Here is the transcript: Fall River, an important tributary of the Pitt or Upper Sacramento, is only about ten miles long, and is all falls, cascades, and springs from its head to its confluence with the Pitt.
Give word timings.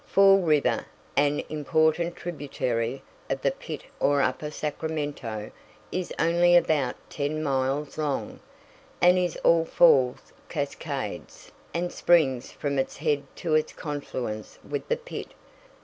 Fall 0.07 0.39
River, 0.41 0.87
an 1.15 1.43
important 1.47 2.15
tributary 2.15 3.03
of 3.29 3.43
the 3.43 3.51
Pitt 3.51 3.83
or 3.99 4.19
Upper 4.19 4.49
Sacramento, 4.49 5.51
is 5.91 6.11
only 6.17 6.55
about 6.55 6.95
ten 7.07 7.43
miles 7.43 7.99
long, 7.99 8.39
and 8.99 9.19
is 9.19 9.35
all 9.43 9.63
falls, 9.63 10.33
cascades, 10.49 11.51
and 11.71 11.93
springs 11.93 12.51
from 12.51 12.79
its 12.79 12.97
head 12.97 13.23
to 13.35 13.53
its 13.53 13.73
confluence 13.73 14.57
with 14.67 14.87
the 14.87 14.97
Pitt. 14.97 15.33